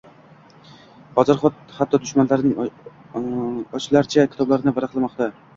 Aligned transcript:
Hozir 1.19 1.37
xatto 1.41 2.01
dushmanlaring 2.05 2.57
ochlarcha 3.81 4.29
kitoblarni 4.33 4.79
varaqlamoqda 4.81 5.33